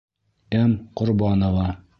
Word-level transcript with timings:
М. 0.61 0.71
ҠОРБАНОВА. 1.03 1.69